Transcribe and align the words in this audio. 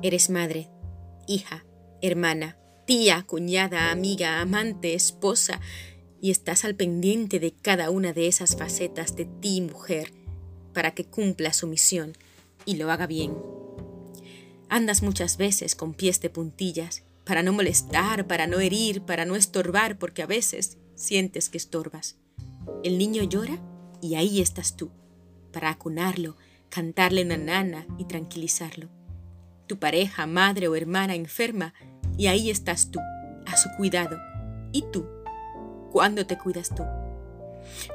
Eres 0.00 0.30
madre, 0.30 0.70
hija, 1.26 1.64
hermana, 2.02 2.56
tía, 2.86 3.24
cuñada, 3.26 3.90
amiga, 3.90 4.40
amante, 4.40 4.94
esposa, 4.94 5.60
y 6.20 6.30
estás 6.30 6.64
al 6.64 6.76
pendiente 6.76 7.40
de 7.40 7.52
cada 7.52 7.90
una 7.90 8.12
de 8.12 8.28
esas 8.28 8.56
facetas 8.56 9.16
de 9.16 9.24
ti, 9.24 9.60
mujer, 9.60 10.12
para 10.72 10.92
que 10.92 11.04
cumpla 11.04 11.52
su 11.52 11.66
misión 11.66 12.12
y 12.64 12.76
lo 12.76 12.92
haga 12.92 13.08
bien. 13.08 13.36
Andas 14.68 15.02
muchas 15.02 15.36
veces 15.36 15.74
con 15.74 15.94
pies 15.94 16.20
de 16.20 16.30
puntillas, 16.30 17.02
para 17.24 17.42
no 17.42 17.52
molestar, 17.52 18.28
para 18.28 18.46
no 18.46 18.60
herir, 18.60 19.02
para 19.02 19.24
no 19.24 19.34
estorbar, 19.34 19.98
porque 19.98 20.22
a 20.22 20.26
veces 20.26 20.78
sientes 20.94 21.48
que 21.48 21.58
estorbas. 21.58 22.16
El 22.84 22.98
niño 22.98 23.24
llora 23.24 23.58
y 24.00 24.14
ahí 24.14 24.40
estás 24.40 24.76
tú, 24.76 24.92
para 25.52 25.70
acunarlo, 25.70 26.36
cantarle 26.68 27.24
una 27.24 27.36
nana 27.36 27.86
y 27.98 28.04
tranquilizarlo. 28.04 28.97
Tu 29.68 29.78
pareja, 29.78 30.26
madre 30.26 30.66
o 30.66 30.74
hermana 30.74 31.14
enferma 31.14 31.74
y 32.16 32.26
ahí 32.26 32.50
estás 32.50 32.90
tú, 32.90 33.00
a 33.46 33.56
su 33.56 33.68
cuidado. 33.76 34.18
¿Y 34.72 34.82
tú? 34.90 35.06
¿Cuándo 35.92 36.26
te 36.26 36.38
cuidas 36.38 36.74
tú? 36.74 36.84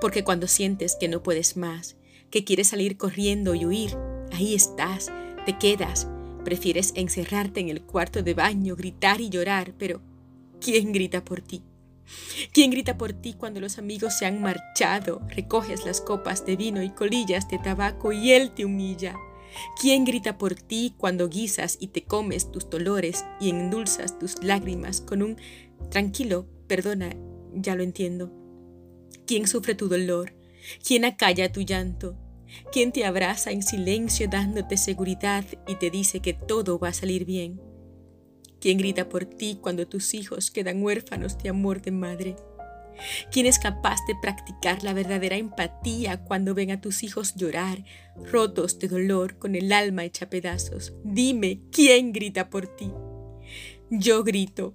Porque 0.00 0.24
cuando 0.24 0.48
sientes 0.48 0.96
que 0.98 1.08
no 1.08 1.22
puedes 1.22 1.56
más, 1.56 1.96
que 2.30 2.44
quieres 2.44 2.68
salir 2.68 2.96
corriendo 2.96 3.54
y 3.54 3.64
huir, 3.64 3.96
ahí 4.32 4.54
estás, 4.54 5.12
te 5.46 5.58
quedas, 5.58 6.08
prefieres 6.44 6.92
encerrarte 6.96 7.60
en 7.60 7.68
el 7.68 7.82
cuarto 7.82 8.24
de 8.24 8.34
baño, 8.34 8.74
gritar 8.74 9.20
y 9.20 9.30
llorar, 9.30 9.72
pero 9.78 10.00
¿quién 10.60 10.92
grita 10.92 11.24
por 11.24 11.40
ti? 11.40 11.62
¿Quién 12.52 12.72
grita 12.72 12.98
por 12.98 13.12
ti 13.12 13.34
cuando 13.34 13.60
los 13.60 13.78
amigos 13.78 14.18
se 14.18 14.26
han 14.26 14.42
marchado? 14.42 15.20
Recoges 15.28 15.84
las 15.86 16.00
copas 16.00 16.44
de 16.44 16.56
vino 16.56 16.82
y 16.82 16.90
colillas 16.90 17.48
de 17.48 17.58
tabaco 17.58 18.10
y 18.10 18.32
él 18.32 18.50
te 18.50 18.64
humilla. 18.64 19.14
¿Quién 19.80 20.04
grita 20.04 20.38
por 20.38 20.54
ti 20.54 20.94
cuando 20.96 21.28
guisas 21.28 21.76
y 21.80 21.88
te 21.88 22.04
comes 22.04 22.50
tus 22.50 22.68
dolores 22.70 23.24
y 23.40 23.50
endulzas 23.50 24.18
tus 24.18 24.42
lágrimas 24.42 25.00
con 25.00 25.22
un 25.22 25.36
tranquilo, 25.90 26.46
perdona, 26.66 27.16
ya 27.54 27.74
lo 27.74 27.82
entiendo? 27.82 28.32
¿Quién 29.26 29.46
sufre 29.46 29.74
tu 29.74 29.88
dolor? 29.88 30.34
¿Quién 30.86 31.04
acalla 31.04 31.52
tu 31.52 31.62
llanto? 31.62 32.16
¿Quién 32.72 32.92
te 32.92 33.04
abraza 33.04 33.52
en 33.52 33.62
silencio 33.62 34.28
dándote 34.28 34.76
seguridad 34.76 35.44
y 35.66 35.76
te 35.76 35.90
dice 35.90 36.20
que 36.20 36.34
todo 36.34 36.78
va 36.78 36.88
a 36.88 36.92
salir 36.92 37.24
bien? 37.24 37.60
¿Quién 38.60 38.78
grita 38.78 39.08
por 39.08 39.24
ti 39.24 39.58
cuando 39.60 39.86
tus 39.86 40.14
hijos 40.14 40.50
quedan 40.50 40.82
huérfanos 40.82 41.38
de 41.38 41.48
amor 41.48 41.80
de 41.80 41.92
madre? 41.92 42.36
¿Quién 43.30 43.46
es 43.46 43.58
capaz 43.58 43.98
de 44.06 44.14
practicar 44.20 44.82
la 44.82 44.92
verdadera 44.92 45.36
empatía 45.36 46.22
cuando 46.24 46.54
ven 46.54 46.70
a 46.70 46.80
tus 46.80 47.02
hijos 47.02 47.34
llorar, 47.34 47.84
rotos 48.30 48.78
de 48.78 48.88
dolor, 48.88 49.38
con 49.38 49.54
el 49.54 49.72
alma 49.72 50.04
hecha 50.04 50.30
pedazos? 50.30 50.92
Dime, 51.04 51.60
¿quién 51.70 52.12
grita 52.12 52.50
por 52.50 52.66
ti? 52.66 52.90
Yo 53.90 54.22
grito, 54.22 54.74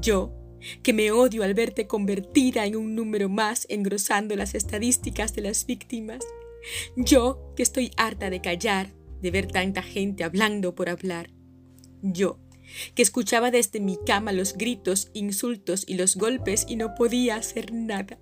yo, 0.00 0.34
que 0.82 0.92
me 0.92 1.10
odio 1.10 1.42
al 1.42 1.54
verte 1.54 1.86
convertida 1.86 2.66
en 2.66 2.76
un 2.76 2.94
número 2.94 3.28
más 3.28 3.66
engrosando 3.68 4.36
las 4.36 4.54
estadísticas 4.54 5.34
de 5.34 5.42
las 5.42 5.66
víctimas. 5.66 6.24
Yo, 6.96 7.52
que 7.56 7.62
estoy 7.62 7.90
harta 7.96 8.30
de 8.30 8.40
callar, 8.40 8.92
de 9.22 9.30
ver 9.30 9.46
tanta 9.46 9.82
gente 9.82 10.24
hablando 10.24 10.74
por 10.74 10.88
hablar. 10.88 11.30
Yo, 12.02 12.38
que 12.94 13.02
escuchaba 13.02 13.50
desde 13.50 13.80
mi 13.80 13.98
cama 14.04 14.32
los 14.32 14.54
gritos, 14.54 15.10
insultos 15.12 15.84
y 15.86 15.94
los 15.94 16.16
golpes 16.16 16.66
y 16.68 16.76
no 16.76 16.94
podía 16.94 17.36
hacer 17.36 17.72
nada. 17.72 18.18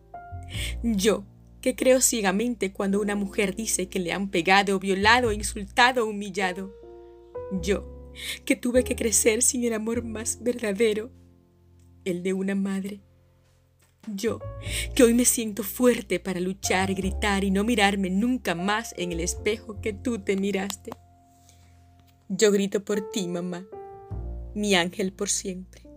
Yo, 0.82 1.24
que 1.60 1.74
creo 1.74 2.00
ciegamente 2.00 2.72
cuando 2.72 3.00
una 3.00 3.14
mujer 3.14 3.54
dice 3.54 3.88
que 3.88 3.98
le 3.98 4.12
han 4.12 4.30
pegado, 4.30 4.78
violado, 4.78 5.32
insultado, 5.32 6.06
humillado. 6.06 6.74
Yo, 7.62 8.12
que 8.44 8.56
tuve 8.56 8.84
que 8.84 8.96
crecer 8.96 9.42
sin 9.42 9.64
el 9.64 9.72
amor 9.72 10.04
más 10.04 10.42
verdadero, 10.42 11.10
el 12.04 12.22
de 12.22 12.32
una 12.32 12.54
madre. 12.54 13.00
Yo, 14.14 14.40
que 14.94 15.02
hoy 15.02 15.12
me 15.12 15.26
siento 15.26 15.62
fuerte 15.62 16.18
para 16.18 16.40
luchar, 16.40 16.94
gritar 16.94 17.44
y 17.44 17.50
no 17.50 17.64
mirarme 17.64 18.08
nunca 18.08 18.54
más 18.54 18.94
en 18.96 19.12
el 19.12 19.20
espejo 19.20 19.80
que 19.82 19.92
tú 19.92 20.18
te 20.20 20.36
miraste. 20.36 20.92
Yo 22.30 22.50
grito 22.50 22.84
por 22.84 23.10
ti, 23.10 23.26
mamá 23.28 23.66
mi 24.58 24.74
ángel 24.74 25.12
por 25.12 25.28
siempre. 25.28 25.87